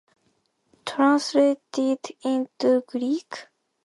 [0.83, 3.45] Translated into Greek?